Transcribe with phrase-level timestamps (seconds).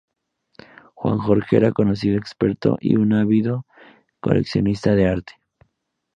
[0.95, 3.67] Juan Jorge era un conocido experto y un ávido
[4.19, 5.33] coleccionista de arte.